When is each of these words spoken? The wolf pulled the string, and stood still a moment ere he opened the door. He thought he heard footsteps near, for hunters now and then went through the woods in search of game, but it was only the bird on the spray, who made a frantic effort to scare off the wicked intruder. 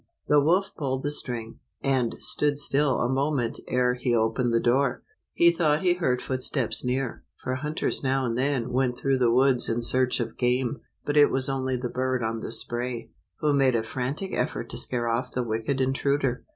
The 0.27 0.39
wolf 0.41 0.71
pulled 0.75 1.03
the 1.03 1.11
string, 1.11 1.59
and 1.83 2.15
stood 2.17 2.57
still 2.57 3.01
a 3.01 3.07
moment 3.07 3.59
ere 3.67 3.93
he 3.93 4.15
opened 4.15 4.51
the 4.51 4.59
door. 4.59 5.03
He 5.31 5.51
thought 5.51 5.83
he 5.83 5.93
heard 5.93 6.23
footsteps 6.23 6.83
near, 6.83 7.23
for 7.37 7.53
hunters 7.53 8.01
now 8.03 8.25
and 8.25 8.35
then 8.35 8.71
went 8.71 8.97
through 8.97 9.19
the 9.19 9.29
woods 9.29 9.69
in 9.69 9.83
search 9.83 10.19
of 10.19 10.37
game, 10.37 10.79
but 11.05 11.17
it 11.17 11.29
was 11.29 11.47
only 11.49 11.77
the 11.77 11.87
bird 11.87 12.23
on 12.23 12.39
the 12.39 12.51
spray, 12.51 13.11
who 13.41 13.53
made 13.53 13.75
a 13.75 13.83
frantic 13.83 14.33
effort 14.33 14.69
to 14.69 14.77
scare 14.79 15.07
off 15.07 15.31
the 15.33 15.43
wicked 15.43 15.79
intruder. 15.79 16.45